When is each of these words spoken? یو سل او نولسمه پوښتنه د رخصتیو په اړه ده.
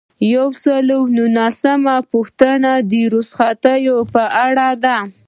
یو 0.33 0.47
سل 0.63 0.87
او 0.97 1.01
نولسمه 1.15 1.95
پوښتنه 2.11 2.71
د 2.89 2.93
رخصتیو 3.13 3.97
په 4.13 4.23
اړه 4.47 4.67
ده. 4.83 4.97